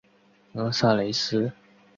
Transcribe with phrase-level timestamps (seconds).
[0.51, 1.51] 冈萨雷斯。